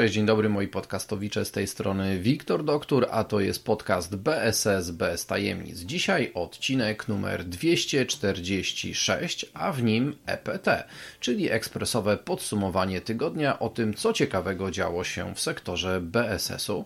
Cześć, 0.00 0.14
dzień 0.14 0.26
dobry 0.26 0.48
moi 0.48 0.68
podcastowicze, 0.68 1.44
z 1.44 1.50
tej 1.50 1.66
strony 1.66 2.18
Wiktor 2.18 2.64
Doktor, 2.64 3.08
a 3.10 3.24
to 3.24 3.40
jest 3.40 3.64
podcast 3.64 4.16
BSS 4.16 4.90
bez 4.90 5.26
tajemnic. 5.26 5.78
Dzisiaj 5.78 6.30
odcinek 6.34 7.08
numer 7.08 7.44
246, 7.44 9.46
a 9.54 9.72
w 9.72 9.82
nim 9.82 10.16
EPT, 10.26 10.84
czyli 11.20 11.50
ekspresowe 11.50 12.16
podsumowanie 12.16 13.00
tygodnia 13.00 13.58
o 13.58 13.68
tym, 13.68 13.94
co 13.94 14.12
ciekawego 14.12 14.70
działo 14.70 15.04
się 15.04 15.34
w 15.34 15.40
sektorze 15.40 16.00
BSS-u 16.00 16.84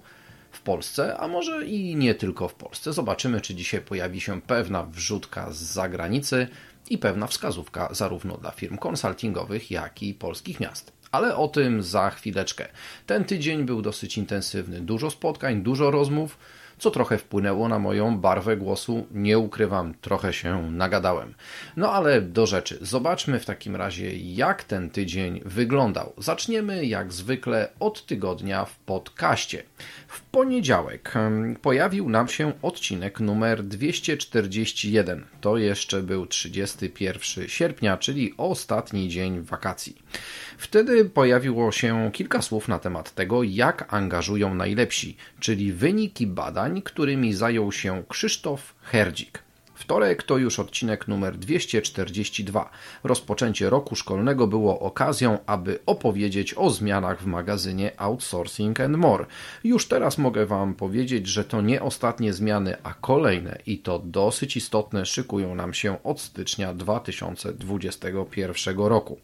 w 0.52 0.60
Polsce, 0.60 1.16
a 1.16 1.28
może 1.28 1.66
i 1.66 1.96
nie 1.96 2.14
tylko 2.14 2.48
w 2.48 2.54
Polsce. 2.54 2.92
Zobaczymy, 2.92 3.40
czy 3.40 3.54
dzisiaj 3.54 3.80
pojawi 3.80 4.20
się 4.20 4.40
pewna 4.40 4.84
wrzutka 4.84 5.52
z 5.52 5.56
zagranicy 5.56 6.46
i 6.90 6.98
pewna 6.98 7.26
wskazówka 7.26 7.88
zarówno 7.90 8.36
dla 8.36 8.50
firm 8.50 8.76
konsultingowych, 8.76 9.70
jak 9.70 10.02
i 10.02 10.14
polskich 10.14 10.60
miast 10.60 10.93
ale 11.14 11.36
o 11.36 11.48
tym 11.48 11.82
za 11.82 12.10
chwileczkę. 12.10 12.68
Ten 13.06 13.24
tydzień 13.24 13.64
był 13.64 13.82
dosyć 13.82 14.18
intensywny, 14.18 14.80
dużo 14.80 15.10
spotkań, 15.10 15.62
dużo 15.62 15.90
rozmów 15.90 16.38
co 16.78 16.90
trochę 16.90 17.18
wpłynęło 17.18 17.68
na 17.68 17.78
moją 17.78 18.18
barwę 18.18 18.56
głosu. 18.56 19.06
Nie 19.10 19.38
ukrywam, 19.38 19.94
trochę 20.00 20.32
się 20.32 20.70
nagadałem. 20.70 21.34
No 21.76 21.92
ale 21.92 22.20
do 22.20 22.46
rzeczy. 22.46 22.78
Zobaczmy 22.80 23.40
w 23.40 23.46
takim 23.46 23.76
razie, 23.76 24.16
jak 24.16 24.64
ten 24.64 24.90
tydzień 24.90 25.40
wyglądał. 25.44 26.12
Zaczniemy 26.18 26.86
jak 26.86 27.12
zwykle 27.12 27.68
od 27.80 28.06
tygodnia 28.06 28.64
w 28.64 28.78
podcaście. 28.78 29.62
W 30.08 30.20
poniedziałek 30.20 31.14
pojawił 31.62 32.08
nam 32.08 32.28
się 32.28 32.52
odcinek 32.62 33.20
numer 33.20 33.62
241. 33.62 35.26
To 35.40 35.56
jeszcze 35.56 36.02
był 36.02 36.26
31 36.26 37.48
sierpnia, 37.48 37.96
czyli 37.96 38.34
ostatni 38.36 39.08
dzień 39.08 39.40
wakacji. 39.40 39.96
Wtedy 40.58 41.04
pojawiło 41.04 41.72
się 41.72 42.10
kilka 42.12 42.42
słów 42.42 42.68
na 42.68 42.78
temat 42.78 43.14
tego, 43.14 43.42
jak 43.42 43.94
angażują 43.94 44.54
najlepsi, 44.54 45.16
czyli 45.40 45.72
wyniki 45.72 46.26
badań, 46.26 46.63
którymi 46.82 47.34
zajął 47.34 47.72
się 47.72 48.02
Krzysztof 48.08 48.74
Herdzik. 48.82 49.44
Wtorek 49.74 50.22
to 50.22 50.38
już 50.38 50.58
odcinek 50.58 51.08
numer 51.08 51.36
242. 51.36 52.70
Rozpoczęcie 53.04 53.70
roku 53.70 53.96
szkolnego 53.96 54.46
było 54.46 54.80
okazją, 54.80 55.38
aby 55.46 55.78
opowiedzieć 55.86 56.54
o 56.54 56.70
zmianach 56.70 57.22
w 57.22 57.26
magazynie 57.26 57.92
Outsourcing 57.96 58.80
and 58.80 58.96
More. 58.96 59.26
Już 59.64 59.88
teraz 59.88 60.18
mogę 60.18 60.46
Wam 60.46 60.74
powiedzieć, 60.74 61.26
że 61.26 61.44
to 61.44 61.60
nie 61.60 61.82
ostatnie 61.82 62.32
zmiany, 62.32 62.76
a 62.82 62.94
kolejne 62.94 63.58
i 63.66 63.78
to 63.78 63.98
dosyć 63.98 64.56
istotne 64.56 65.06
szykują 65.06 65.54
nam 65.54 65.74
się 65.74 66.02
od 66.02 66.20
stycznia 66.20 66.74
2021 66.74 68.78
roku. 68.78 69.18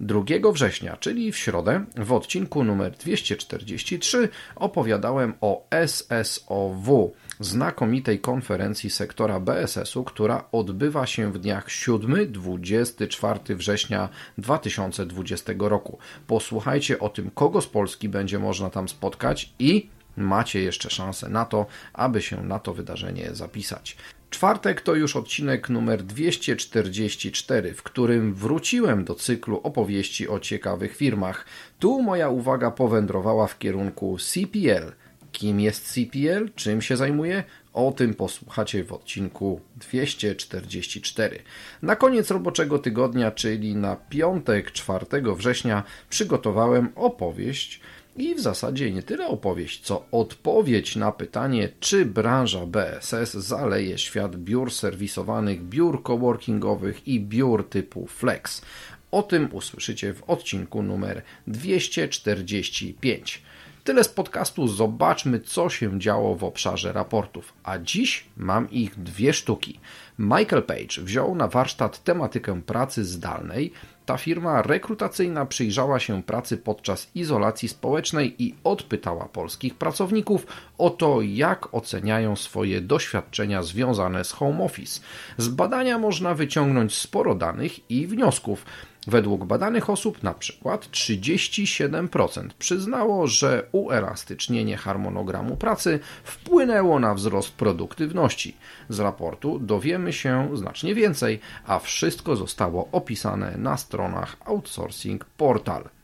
2 0.00 0.24
września, 0.52 0.96
czyli 0.96 1.32
w 1.32 1.36
środę, 1.36 1.84
w 1.96 2.12
odcinku 2.12 2.64
numer 2.64 2.92
243 2.92 4.28
opowiadałem 4.56 5.34
o 5.40 5.66
SSOW, 5.86 7.12
znakomitej 7.40 8.20
konferencji 8.20 8.90
sektora 8.90 9.40
BSS-u, 9.40 10.04
która 10.04 10.44
odbywa 10.52 11.06
się 11.06 11.32
w 11.32 11.38
dniach 11.38 11.68
7-24 11.68 13.54
września 13.54 14.08
2020 14.38 15.52
roku. 15.58 15.98
Posłuchajcie 16.26 16.98
o 16.98 17.08
tym, 17.08 17.30
kogo 17.30 17.60
z 17.60 17.66
Polski 17.66 18.08
będzie 18.08 18.38
można 18.38 18.70
tam 18.70 18.88
spotkać 18.88 19.52
i 19.58 19.88
macie 20.16 20.60
jeszcze 20.60 20.90
szansę 20.90 21.28
na 21.28 21.44
to, 21.44 21.66
aby 21.92 22.22
się 22.22 22.42
na 22.42 22.58
to 22.58 22.74
wydarzenie 22.74 23.28
zapisać. 23.32 23.96
Czwartek 24.30 24.80
to 24.80 24.94
już 24.94 25.16
odcinek 25.16 25.68
numer 25.68 26.02
244, 26.02 27.74
w 27.74 27.82
którym 27.82 28.34
wróciłem 28.34 29.04
do 29.04 29.14
cyklu 29.14 29.60
opowieści 29.62 30.28
o 30.28 30.40
ciekawych 30.40 30.96
firmach. 30.96 31.46
Tu 31.78 32.02
moja 32.02 32.28
uwaga 32.28 32.70
powędrowała 32.70 33.46
w 33.46 33.58
kierunku 33.58 34.16
CPL. 34.18 34.92
Kim 35.32 35.60
jest 35.60 35.92
CPL? 35.92 36.50
Czym 36.54 36.82
się 36.82 36.96
zajmuje? 36.96 37.44
O 37.72 37.92
tym 37.92 38.14
posłuchacie 38.14 38.84
w 38.84 38.92
odcinku 38.92 39.60
244. 39.76 41.42
Na 41.82 41.96
koniec 41.96 42.30
roboczego 42.30 42.78
tygodnia, 42.78 43.30
czyli 43.30 43.76
na 43.76 43.96
piątek 43.96 44.72
4 44.72 45.06
września, 45.36 45.82
przygotowałem 46.10 46.88
opowieść 46.94 47.80
i 48.18 48.34
w 48.34 48.40
zasadzie 48.40 48.90
nie 48.90 49.02
tyle 49.02 49.26
opowieść, 49.26 49.80
co 49.80 50.06
odpowiedź 50.12 50.96
na 50.96 51.12
pytanie, 51.12 51.68
czy 51.80 52.04
branża 52.04 52.66
BSS 52.66 53.34
zaleje 53.34 53.98
świat 53.98 54.36
biur 54.36 54.72
serwisowanych, 54.72 55.62
biur 55.62 56.02
coworkingowych 56.02 57.08
i 57.08 57.20
biur 57.20 57.68
typu 57.68 58.06
Flex. 58.06 58.62
O 59.10 59.22
tym 59.22 59.48
usłyszycie 59.52 60.14
w 60.14 60.22
odcinku 60.22 60.82
numer 60.82 61.22
245. 61.46 63.42
Tyle 63.86 64.04
z 64.04 64.08
podcastu. 64.08 64.68
Zobaczmy, 64.68 65.40
co 65.40 65.70
się 65.70 66.00
działo 66.00 66.36
w 66.36 66.44
obszarze 66.44 66.92
raportów. 66.92 67.52
A 67.64 67.78
dziś 67.78 68.24
mam 68.36 68.70
ich 68.70 69.02
dwie 69.02 69.32
sztuki. 69.32 69.80
Michael 70.18 70.62
Page 70.62 71.02
wziął 71.02 71.34
na 71.34 71.48
warsztat 71.48 72.04
tematykę 72.04 72.62
pracy 72.62 73.04
zdalnej. 73.04 73.72
Ta 74.06 74.16
firma 74.18 74.62
rekrutacyjna 74.62 75.46
przyjrzała 75.46 75.98
się 75.98 76.22
pracy 76.22 76.56
podczas 76.56 77.10
izolacji 77.14 77.68
społecznej 77.68 78.42
i 78.42 78.54
odpytała 78.64 79.24
polskich 79.24 79.74
pracowników 79.74 80.46
o 80.78 80.90
to, 80.90 81.22
jak 81.22 81.74
oceniają 81.74 82.36
swoje 82.36 82.80
doświadczenia 82.80 83.62
związane 83.62 84.24
z 84.24 84.32
home 84.32 84.64
office. 84.64 85.00
Z 85.38 85.48
badania 85.48 85.98
można 85.98 86.34
wyciągnąć 86.34 86.94
sporo 86.94 87.34
danych 87.34 87.90
i 87.90 88.06
wniosków. 88.06 88.64
Według 89.06 89.44
badanych 89.44 89.90
osób 89.90 90.22
na 90.22 90.34
przykład 90.34 90.86
37% 90.86 92.48
przyznało, 92.58 93.26
że 93.26 93.66
uelastycznienie 93.72 94.76
harmonogramu 94.76 95.56
pracy 95.56 96.00
wpłynęło 96.24 97.00
na 97.00 97.14
wzrost 97.14 97.52
produktywności. 97.52 98.56
Z 98.88 99.00
raportu 99.00 99.58
dowiemy 99.58 100.12
się 100.12 100.48
znacznie 100.54 100.94
więcej, 100.94 101.40
a 101.66 101.78
wszystko 101.78 102.36
zostało 102.36 102.88
opisane 102.92 103.54
na 103.58 103.76
stronach 103.76 104.36
Outsourcing 104.44 105.24
Portal. 105.24 105.95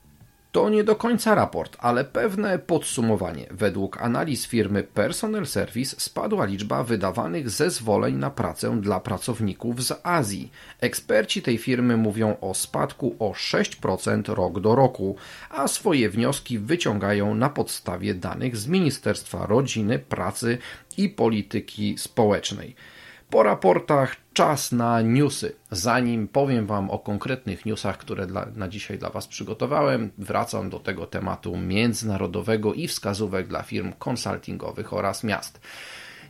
To 0.52 0.68
nie 0.68 0.84
do 0.84 0.96
końca 0.96 1.34
raport, 1.34 1.76
ale 1.80 2.04
pewne 2.04 2.58
podsumowanie. 2.58 3.46
Według 3.50 4.02
analiz 4.02 4.46
firmy 4.46 4.82
Personal 4.82 5.46
Service 5.46 5.96
spadła 5.98 6.44
liczba 6.44 6.84
wydawanych 6.84 7.50
zezwoleń 7.50 8.16
na 8.16 8.30
pracę 8.30 8.80
dla 8.80 9.00
pracowników 9.00 9.82
z 9.82 10.00
Azji. 10.02 10.50
Eksperci 10.80 11.42
tej 11.42 11.58
firmy 11.58 11.96
mówią 11.96 12.36
o 12.40 12.54
spadku 12.54 13.16
o 13.18 13.30
6% 13.32 14.34
rok 14.34 14.60
do 14.60 14.74
roku, 14.74 15.16
a 15.50 15.68
swoje 15.68 16.10
wnioski 16.10 16.58
wyciągają 16.58 17.34
na 17.34 17.48
podstawie 17.48 18.14
danych 18.14 18.56
z 18.56 18.66
Ministerstwa 18.66 19.46
Rodziny, 19.46 19.98
Pracy 19.98 20.58
i 20.96 21.08
Polityki 21.08 21.98
Społecznej. 21.98 22.74
Po 23.30 23.42
raportach 23.42 24.21
Czas 24.32 24.72
na 24.72 25.02
newsy. 25.02 25.54
Zanim 25.70 26.28
powiem 26.28 26.66
Wam 26.66 26.90
o 26.90 26.98
konkretnych 26.98 27.66
newsach, 27.66 27.98
które 27.98 28.26
dla, 28.26 28.46
na 28.56 28.68
dzisiaj 28.68 28.98
dla 28.98 29.10
Was 29.10 29.26
przygotowałem, 29.26 30.10
wracam 30.18 30.70
do 30.70 30.78
tego 30.78 31.06
tematu 31.06 31.56
międzynarodowego 31.56 32.74
i 32.74 32.88
wskazówek 32.88 33.48
dla 33.48 33.62
firm 33.62 33.92
konsultingowych 33.98 34.92
oraz 34.92 35.24
miast. 35.24 35.60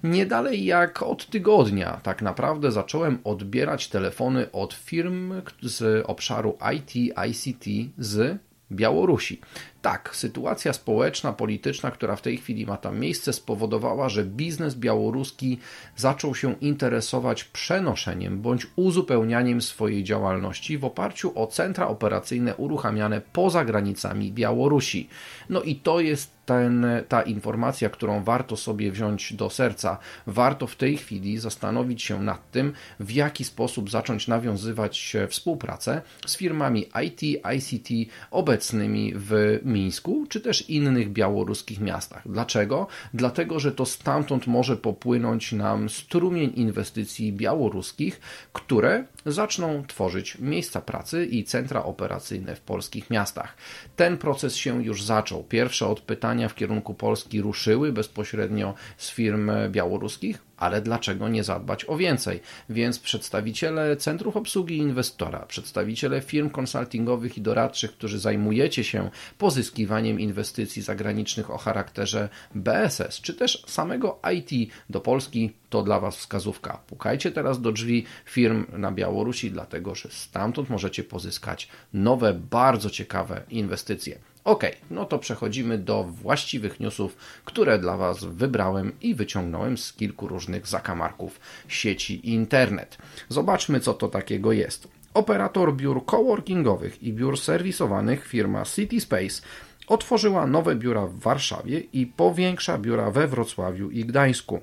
Nie 0.02 0.26
dalej 0.26 0.64
jak 0.64 1.02
od 1.02 1.26
tygodnia, 1.26 2.00
tak 2.02 2.22
naprawdę 2.22 2.72
zacząłem 2.72 3.18
odbierać 3.24 3.88
telefony 3.88 4.52
od 4.52 4.74
firm 4.74 5.42
z 5.62 6.04
obszaru 6.06 6.58
IT, 6.76 6.96
ICT 7.28 7.64
z 7.98 8.38
Białorusi. 8.72 9.40
Tak, 9.82 10.16
sytuacja 10.16 10.72
społeczna, 10.72 11.32
polityczna, 11.32 11.90
która 11.90 12.16
w 12.16 12.22
tej 12.22 12.36
chwili 12.36 12.66
ma 12.66 12.76
tam 12.76 13.00
miejsce, 13.00 13.32
spowodowała, 13.32 14.08
że 14.08 14.24
biznes 14.24 14.74
białoruski 14.74 15.58
zaczął 15.96 16.34
się 16.34 16.54
interesować 16.60 17.44
przenoszeniem 17.44 18.40
bądź 18.40 18.66
uzupełnianiem 18.76 19.62
swojej 19.62 20.04
działalności 20.04 20.78
w 20.78 20.84
oparciu 20.84 21.32
o 21.42 21.46
centra 21.46 21.86
operacyjne 21.86 22.56
uruchamiane 22.56 23.20
poza 23.32 23.64
granicami 23.64 24.32
Białorusi. 24.32 25.08
No 25.48 25.62
i 25.62 25.76
to 25.76 26.00
jest 26.00 26.42
ten, 26.46 26.86
ta 27.08 27.22
informacja, 27.22 27.90
którą 27.90 28.24
warto 28.24 28.56
sobie 28.56 28.92
wziąć 28.92 29.32
do 29.32 29.50
serca. 29.50 29.98
Warto 30.26 30.66
w 30.66 30.76
tej 30.76 30.96
chwili 30.96 31.38
zastanowić 31.38 32.02
się 32.02 32.22
nad 32.22 32.50
tym, 32.50 32.72
w 33.00 33.10
jaki 33.10 33.44
sposób 33.44 33.90
zacząć 33.90 34.28
nawiązywać 34.28 35.16
współpracę 35.28 36.02
z 36.26 36.36
firmami 36.36 36.86
IT, 37.04 37.22
ICT 37.22 38.12
obecnymi 38.30 39.12
w 39.16 39.60
Mińsku, 39.72 40.26
czy 40.28 40.40
też 40.40 40.70
innych 40.70 41.12
białoruskich 41.12 41.80
miastach. 41.80 42.22
Dlaczego? 42.28 42.86
Dlatego, 43.14 43.60
że 43.60 43.72
to 43.72 43.86
stamtąd 43.86 44.46
może 44.46 44.76
popłynąć 44.76 45.52
nam 45.52 45.88
strumień 45.88 46.52
inwestycji 46.54 47.32
białoruskich, 47.32 48.20
które 48.52 49.04
zaczną 49.26 49.84
tworzyć 49.86 50.38
miejsca 50.38 50.80
pracy 50.80 51.26
i 51.26 51.44
centra 51.44 51.82
operacyjne 51.84 52.56
w 52.56 52.60
polskich 52.60 53.10
miastach. 53.10 53.56
Ten 53.96 54.18
proces 54.18 54.56
się 54.56 54.84
już 54.84 55.02
zaczął. 55.02 55.44
Pierwsze 55.44 55.86
odpytania 55.86 56.48
w 56.48 56.54
kierunku 56.54 56.94
Polski 56.94 57.40
ruszyły 57.40 57.92
bezpośrednio 57.92 58.74
z 58.96 59.10
firm 59.10 59.50
białoruskich 59.70 60.51
ale 60.62 60.82
dlaczego 60.82 61.28
nie 61.28 61.44
zadbać 61.44 61.84
o 61.88 61.96
więcej? 61.96 62.40
Więc 62.68 62.98
przedstawiciele 62.98 63.96
centrów 63.96 64.36
obsługi 64.36 64.76
inwestora, 64.76 65.38
przedstawiciele 65.38 66.20
firm 66.20 66.50
konsultingowych 66.50 67.38
i 67.38 67.40
doradczych, 67.40 67.92
którzy 67.92 68.18
zajmujecie 68.18 68.84
się 68.84 69.10
pozyskiwaniem 69.38 70.20
inwestycji 70.20 70.82
zagranicznych 70.82 71.50
o 71.50 71.58
charakterze 71.58 72.28
BSS, 72.54 73.20
czy 73.20 73.34
też 73.34 73.64
samego 73.66 74.18
IT 74.34 74.72
do 74.90 75.00
Polski, 75.00 75.52
to 75.70 75.82
dla 75.82 76.00
Was 76.00 76.16
wskazówka. 76.16 76.80
Pukajcie 76.86 77.30
teraz 77.30 77.60
do 77.60 77.72
drzwi 77.72 78.04
firm 78.24 78.66
na 78.72 78.92
Białorusi, 78.92 79.50
dlatego 79.50 79.94
że 79.94 80.08
stamtąd 80.10 80.70
możecie 80.70 81.04
pozyskać 81.04 81.68
nowe, 81.92 82.34
bardzo 82.34 82.90
ciekawe 82.90 83.42
inwestycje. 83.50 84.31
Ok, 84.44 84.64
no 84.90 85.04
to 85.04 85.18
przechodzimy 85.18 85.78
do 85.78 86.04
właściwych 86.04 86.80
newsów, 86.80 87.16
które 87.44 87.78
dla 87.78 87.96
Was 87.96 88.24
wybrałem 88.24 88.92
i 89.00 89.14
wyciągnąłem 89.14 89.78
z 89.78 89.92
kilku 89.92 90.28
różnych 90.28 90.66
zakamarków 90.66 91.40
sieci 91.68 92.30
internet. 92.30 92.98
Zobaczmy, 93.28 93.80
co 93.80 93.94
to 93.94 94.08
takiego 94.08 94.52
jest. 94.52 94.88
Operator 95.14 95.74
biur 95.74 96.06
coworkingowych 96.06 97.02
i 97.02 97.12
biur 97.12 97.40
serwisowanych 97.40 98.26
firma 98.26 98.64
CitySpace 98.64 99.42
otworzyła 99.86 100.46
nowe 100.46 100.76
biura 100.76 101.06
w 101.06 101.18
Warszawie 101.18 101.80
i 101.80 102.06
powiększa 102.06 102.78
biura 102.78 103.10
we 103.10 103.28
Wrocławiu 103.28 103.90
i 103.90 104.04
Gdańsku. 104.04 104.60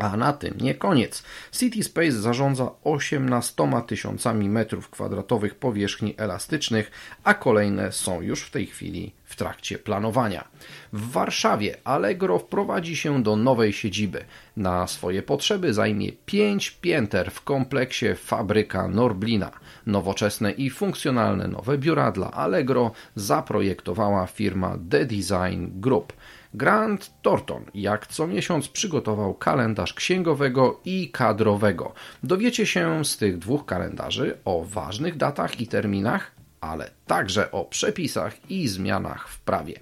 A 0.00 0.16
na 0.16 0.32
tym 0.32 0.54
nie 0.60 0.74
koniec. 0.74 1.22
CitySpace 1.52 2.12
zarządza 2.12 2.70
18 2.84 3.64
tysiącami 3.86 4.48
metrów 4.48 4.90
kwadratowych 4.90 5.54
powierzchni 5.54 6.14
elastycznych, 6.16 6.90
a 7.24 7.34
kolejne 7.34 7.92
są 7.92 8.20
już 8.20 8.42
w 8.42 8.50
tej 8.50 8.66
chwili 8.66 9.12
w 9.24 9.36
trakcie 9.36 9.78
planowania. 9.78 10.48
W 10.92 11.10
Warszawie 11.10 11.76
Allegro 11.84 12.38
wprowadzi 12.38 12.96
się 12.96 13.22
do 13.22 13.36
nowej 13.36 13.72
siedziby. 13.72 14.24
Na 14.56 14.86
swoje 14.86 15.22
potrzeby 15.22 15.74
zajmie 15.74 16.12
5 16.26 16.70
pięter 16.70 17.30
w 17.30 17.42
kompleksie 17.42 18.06
Fabryka 18.14 18.88
Norblina. 18.88 19.50
Nowoczesne 19.86 20.50
i 20.50 20.70
funkcjonalne 20.70 21.48
nowe 21.48 21.78
biura 21.78 22.12
dla 22.12 22.30
Allegro 22.30 22.90
zaprojektowała 23.14 24.26
firma 24.26 24.78
The 24.90 25.06
Design 25.06 25.80
Group. 25.80 26.12
Grant 26.54 27.12
Thornton 27.22 27.64
jak 27.74 28.06
co 28.06 28.26
miesiąc 28.26 28.68
przygotował 28.68 29.34
kalendarz 29.34 29.94
księgowego 29.94 30.80
i 30.84 31.10
kadrowego. 31.10 31.92
Dowiecie 32.22 32.66
się 32.66 33.04
z 33.04 33.16
tych 33.16 33.38
dwóch 33.38 33.66
kalendarzy 33.66 34.38
o 34.44 34.64
ważnych 34.64 35.16
datach 35.16 35.60
i 35.60 35.66
terminach, 35.66 36.32
ale 36.60 36.90
także 37.06 37.50
o 37.50 37.64
przepisach 37.64 38.50
i 38.50 38.68
zmianach 38.68 39.28
w 39.28 39.40
prawie. 39.40 39.80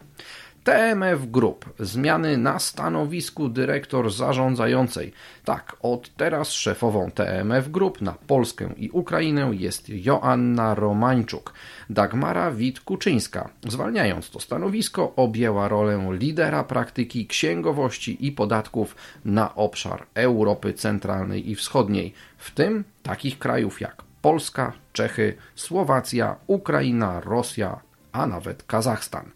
TMF 0.64 1.31
Group. 1.31 1.64
Zmiany 1.78 2.38
na 2.38 2.58
stanowisku 2.58 3.49
dyrektor 3.49 4.12
zarządzającej. 4.12 5.12
Tak, 5.44 5.76
od 5.82 6.14
teraz 6.16 6.50
szefową 6.52 7.10
TMF 7.10 7.70
Group 7.70 8.00
na 8.00 8.12
Polskę 8.12 8.75
i 8.76 8.90
Ukrainę 8.90 9.50
jest 9.52 9.88
Joanna 9.88 10.75
Romańczuk. 10.75 11.55
Dagmara 11.90 12.50
Wit-Kuczyńska, 12.52 13.49
zwalniając 13.69 14.31
to 14.31 14.40
stanowisko, 14.40 15.12
objęła 15.16 15.69
rolę 15.69 16.08
lidera 16.10 16.64
praktyki 16.64 17.26
księgowości 17.26 18.26
i 18.26 18.32
podatków 18.32 18.96
na 19.25 19.55
obszar 19.55 20.06
Europy 20.14 20.72
Centralnej 20.72 21.50
i 21.50 21.55
Wschodniej, 21.55 22.14
w 22.38 22.50
tym 22.50 22.84
takich 23.02 23.38
krajów 23.38 23.81
jak 23.81 24.02
Polska, 24.22 24.72
Czechy, 24.93 25.34
Słowacja, 25.55 26.37
Ukraina, 26.46 27.20
Rosja, 27.20 27.81
a 28.12 28.26
nawet 28.26 28.62
Kazachstan. 28.62 29.31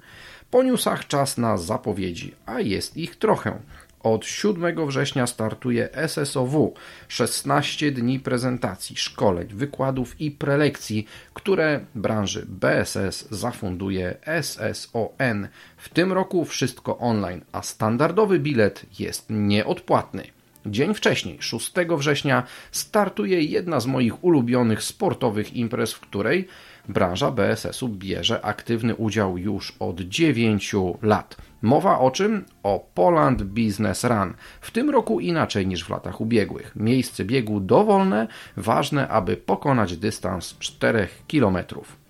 Po 0.52 0.62
newsach 0.62 1.06
czas 1.06 1.38
na 1.38 1.56
zapowiedzi, 1.56 2.34
a 2.46 2.60
jest 2.60 2.96
ich 2.96 3.16
trochę. 3.16 3.60
Od 4.00 4.26
7 4.26 4.86
września 4.86 5.26
startuje 5.26 5.88
SSOW 6.08 6.72
16 7.08 7.92
dni 7.92 8.20
prezentacji, 8.20 8.96
szkoleń, 8.96 9.48
wykładów 9.48 10.20
i 10.20 10.30
prelekcji, 10.30 11.06
które 11.34 11.80
branży 11.94 12.46
BSS 12.48 13.28
zafunduje 13.30 14.16
SSON. 14.42 15.48
W 15.76 15.88
tym 15.88 16.12
roku 16.12 16.44
wszystko 16.44 16.98
online, 16.98 17.40
a 17.52 17.62
standardowy 17.62 18.38
bilet 18.38 18.86
jest 18.98 19.26
nieodpłatny. 19.30 20.24
Dzień 20.66 20.94
wcześniej, 20.94 21.38
6 21.40 21.72
września, 21.98 22.42
startuje 22.72 23.42
jedna 23.42 23.80
z 23.80 23.86
moich 23.86 24.24
ulubionych 24.24 24.82
sportowych 24.82 25.54
imprez, 25.54 25.92
w 25.92 26.00
której 26.00 26.48
branża 26.88 27.30
BSS-u 27.30 27.88
bierze 27.88 28.44
aktywny 28.44 28.96
udział 28.96 29.38
już 29.38 29.76
od 29.78 30.00
9 30.00 30.74
lat. 31.02 31.36
Mowa 31.62 31.98
o 31.98 32.10
czym? 32.10 32.44
O 32.62 32.86
Poland 32.94 33.42
Business 33.42 34.04
Run. 34.04 34.34
W 34.60 34.70
tym 34.70 34.90
roku 34.90 35.20
inaczej 35.20 35.66
niż 35.66 35.84
w 35.84 35.90
latach 35.90 36.20
ubiegłych. 36.20 36.72
Miejsce 36.76 37.24
biegu 37.24 37.60
dowolne, 37.60 38.28
ważne, 38.56 39.08
aby 39.08 39.36
pokonać 39.36 39.96
dystans 39.96 40.58
4 40.58 41.08
kilometrów. 41.26 42.02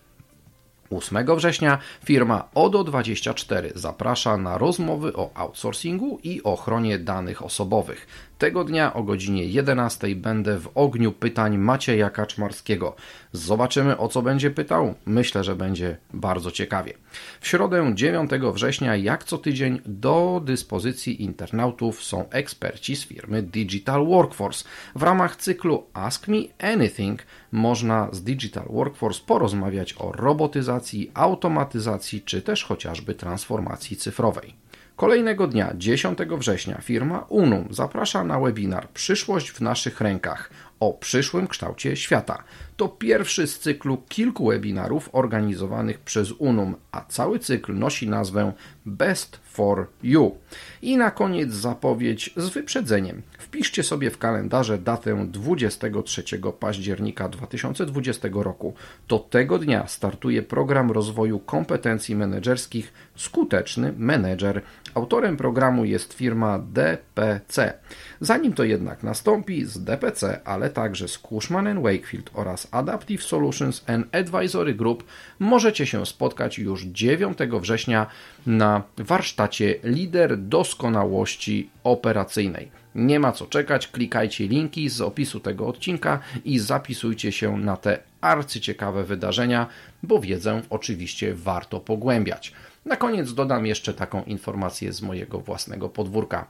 8 0.90 1.36
września 1.36 1.78
firma 2.04 2.48
ODO24 2.54 3.70
zaprasza 3.74 4.36
na 4.36 4.58
rozmowy 4.58 5.12
o 5.12 5.30
outsourcingu 5.34 6.18
i 6.22 6.42
ochronie 6.42 6.98
danych 6.98 7.42
osobowych. 7.42 8.06
Tego 8.42 8.64
dnia 8.64 8.94
o 8.94 9.02
godzinie 9.02 9.44
11 9.44 10.16
będę 10.16 10.58
w 10.58 10.68
ogniu 10.74 11.12
pytań 11.12 11.58
Macieja 11.58 12.10
Kaczmarskiego. 12.10 12.96
Zobaczymy 13.32 13.98
o 13.98 14.08
co 14.08 14.22
będzie 14.22 14.50
pytał. 14.50 14.94
Myślę, 15.06 15.44
że 15.44 15.56
będzie 15.56 15.96
bardzo 16.14 16.50
ciekawie. 16.50 16.92
W 17.40 17.48
środę 17.48 17.92
9 17.94 18.30
września, 18.52 18.96
jak 18.96 19.24
co 19.24 19.38
tydzień, 19.38 19.80
do 19.86 20.42
dyspozycji 20.44 21.22
internautów 21.22 22.04
są 22.04 22.30
eksperci 22.30 22.96
z 22.96 23.04
firmy 23.04 23.42
Digital 23.42 24.06
Workforce. 24.06 24.64
W 24.94 25.02
ramach 25.02 25.36
cyklu 25.36 25.86
Ask 25.92 26.28
Me 26.28 26.38
Anything 26.58 27.22
można 27.52 28.08
z 28.12 28.22
Digital 28.22 28.64
Workforce 28.70 29.20
porozmawiać 29.26 29.94
o 29.98 30.12
robotyzacji, 30.12 31.10
automatyzacji 31.14 32.22
czy 32.22 32.42
też 32.42 32.64
chociażby 32.64 33.14
transformacji 33.14 33.96
cyfrowej. 33.96 34.61
Kolejnego 34.96 35.46
dnia, 35.46 35.72
10 35.74 36.18
września, 36.38 36.80
firma 36.82 37.26
Unum 37.28 37.68
zaprasza 37.70 38.24
na 38.24 38.40
webinar 38.40 38.88
Przyszłość 38.88 39.50
w 39.50 39.60
naszych 39.60 40.00
rękach 40.00 40.50
o 40.82 40.92
przyszłym 40.92 41.46
kształcie 41.46 41.96
świata. 41.96 42.42
To 42.76 42.88
pierwszy 42.88 43.46
z 43.46 43.58
cyklu 43.58 44.02
kilku 44.08 44.46
webinarów 44.46 45.08
organizowanych 45.12 45.98
przez 45.98 46.32
Unum, 46.32 46.76
a 46.92 47.04
cały 47.08 47.38
cykl 47.38 47.74
nosi 47.74 48.08
nazwę 48.08 48.52
Best 48.86 49.36
for 49.36 49.86
You. 50.02 50.36
I 50.82 50.96
na 50.96 51.10
koniec 51.10 51.52
zapowiedź 51.52 52.30
z 52.36 52.48
wyprzedzeniem. 52.48 53.22
Wpiszcie 53.38 53.82
sobie 53.82 54.10
w 54.10 54.18
kalendarze 54.18 54.78
datę 54.78 55.26
23 55.26 56.24
października 56.60 57.28
2020 57.28 58.28
roku. 58.32 58.74
To 59.06 59.18
tego 59.18 59.58
dnia 59.58 59.86
startuje 59.86 60.42
program 60.42 60.90
rozwoju 60.90 61.38
kompetencji 61.38 62.16
menedżerskich 62.16 62.92
Skuteczny 63.16 63.94
Menedżer. 63.96 64.62
Autorem 64.94 65.36
programu 65.36 65.84
jest 65.84 66.12
firma 66.12 66.58
DPC. 66.58 67.74
Zanim 68.20 68.52
to 68.52 68.64
jednak 68.64 69.02
nastąpi, 69.02 69.64
z 69.64 69.84
DPC, 69.84 70.40
ale 70.44 70.70
także 70.72 71.08
z 71.08 71.18
Cushman 71.18 71.82
Wakefield 71.82 72.30
oraz 72.34 72.68
Adaptive 72.70 73.22
Solutions 73.22 73.84
and 73.86 74.16
Advisory 74.16 74.74
Group 74.74 75.04
możecie 75.38 75.86
się 75.86 76.06
spotkać 76.06 76.58
już 76.58 76.82
9 76.84 77.38
września 77.60 78.06
na 78.46 78.82
warsztacie 78.96 79.74
Lider 79.84 80.38
Doskonałości 80.38 81.70
Operacyjnej. 81.84 82.70
Nie 82.94 83.20
ma 83.20 83.32
co 83.32 83.46
czekać, 83.46 83.88
klikajcie 83.88 84.48
linki 84.48 84.88
z 84.88 85.00
opisu 85.00 85.40
tego 85.40 85.66
odcinka 85.66 86.20
i 86.44 86.58
zapisujcie 86.58 87.32
się 87.32 87.56
na 87.58 87.76
te 87.76 87.98
arcyciekawe 88.20 89.04
wydarzenia, 89.04 89.66
bo 90.02 90.20
wiedzę 90.20 90.62
oczywiście 90.70 91.34
warto 91.34 91.80
pogłębiać. 91.80 92.52
Na 92.84 92.96
koniec 92.96 93.34
dodam 93.34 93.66
jeszcze 93.66 93.94
taką 93.94 94.24
informację 94.24 94.92
z 94.92 95.02
mojego 95.02 95.40
własnego 95.40 95.88
podwórka. 95.88 96.46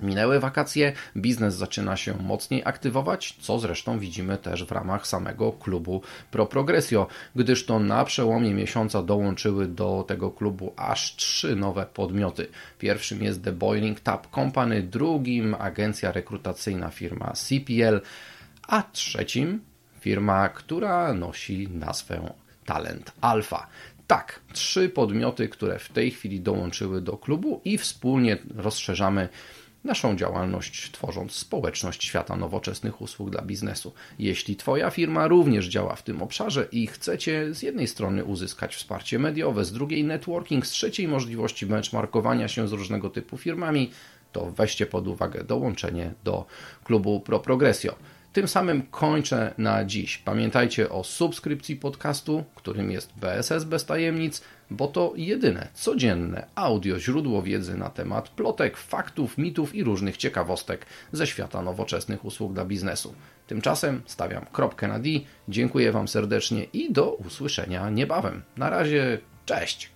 Minęły 0.00 0.40
wakacje, 0.40 0.92
biznes 1.16 1.54
zaczyna 1.54 1.96
się 1.96 2.14
mocniej 2.22 2.62
aktywować, 2.64 3.36
co 3.40 3.58
zresztą 3.58 3.98
widzimy 3.98 4.38
też 4.38 4.64
w 4.64 4.72
ramach 4.72 5.06
samego 5.06 5.52
klubu 5.52 6.02
Pro 6.30 6.46
Progressio, 6.46 7.06
gdyż 7.36 7.66
to 7.66 7.78
na 7.78 8.04
przełomie 8.04 8.54
miesiąca 8.54 9.02
dołączyły 9.02 9.66
do 9.66 10.04
tego 10.08 10.30
klubu 10.30 10.72
aż 10.76 11.16
trzy 11.16 11.56
nowe 11.56 11.86
podmioty. 11.86 12.48
Pierwszym 12.78 13.22
jest 13.22 13.44
The 13.44 13.52
Boiling 13.52 14.00
Tap 14.00 14.34
Company, 14.34 14.82
drugim 14.82 15.54
agencja 15.54 16.12
rekrutacyjna 16.12 16.90
firma 16.90 17.32
CPL, 17.32 18.00
a 18.68 18.82
trzecim 18.82 19.60
firma, 20.00 20.48
która 20.48 21.14
nosi 21.14 21.68
nazwę 21.68 22.32
Talent 22.64 23.12
Alpha. 23.20 23.66
Tak, 24.06 24.40
trzy 24.52 24.88
podmioty, 24.88 25.48
które 25.48 25.78
w 25.78 25.88
tej 25.88 26.10
chwili 26.10 26.40
dołączyły 26.40 27.00
do 27.00 27.16
klubu 27.16 27.60
i 27.64 27.78
wspólnie 27.78 28.38
rozszerzamy 28.56 29.28
naszą 29.86 30.16
działalność, 30.16 30.90
tworząc 30.90 31.32
społeczność 31.32 32.04
świata 32.04 32.36
nowoczesnych 32.36 33.00
usług 33.00 33.30
dla 33.30 33.42
biznesu. 33.42 33.92
Jeśli 34.18 34.56
Twoja 34.56 34.90
firma 34.90 35.28
również 35.28 35.66
działa 35.66 35.96
w 35.96 36.02
tym 36.02 36.22
obszarze 36.22 36.68
i 36.72 36.86
chcecie 36.86 37.54
z 37.54 37.62
jednej 37.62 37.88
strony 37.88 38.24
uzyskać 38.24 38.76
wsparcie 38.76 39.18
mediowe, 39.18 39.64
z 39.64 39.72
drugiej 39.72 40.04
networking, 40.04 40.66
z 40.66 40.70
trzeciej 40.70 41.08
możliwości 41.08 41.66
benchmarkowania 41.66 42.48
się 42.48 42.68
z 42.68 42.72
różnego 42.72 43.10
typu 43.10 43.36
firmami, 43.36 43.90
to 44.32 44.50
weźcie 44.50 44.86
pod 44.86 45.08
uwagę 45.08 45.44
dołączenie 45.44 46.14
do 46.24 46.46
klubu 46.84 47.20
Pro 47.20 47.40
Progressio. 47.40 47.94
Tym 48.32 48.48
samym 48.48 48.82
kończę 48.82 49.54
na 49.58 49.84
dziś. 49.84 50.18
Pamiętajcie 50.18 50.90
o 50.90 51.04
subskrypcji 51.04 51.76
podcastu, 51.76 52.44
którym 52.54 52.90
jest 52.90 53.12
BSS 53.16 53.64
bez 53.64 53.86
tajemnic, 53.86 54.42
bo 54.70 54.86
to 54.88 55.12
jedyne 55.16 55.68
codzienne 55.74 56.46
audio 56.54 56.98
źródło 56.98 57.42
wiedzy 57.42 57.76
na 57.76 57.90
temat 57.90 58.28
plotek, 58.28 58.76
faktów, 58.76 59.38
mitów 59.38 59.74
i 59.74 59.84
różnych 59.84 60.16
ciekawostek 60.16 60.86
ze 61.12 61.26
świata 61.26 61.62
nowoczesnych 61.62 62.24
usług 62.24 62.52
dla 62.52 62.64
biznesu. 62.64 63.14
Tymczasem 63.46 64.02
stawiam 64.06 64.46
kropkę 64.52 64.88
na 64.88 64.98
D. 64.98 65.08
Dziękuję 65.48 65.92
Wam 65.92 66.08
serdecznie 66.08 66.64
i 66.64 66.92
do 66.92 67.12
usłyszenia 67.12 67.90
niebawem. 67.90 68.42
Na 68.56 68.70
razie, 68.70 69.18
cześć! 69.46 69.95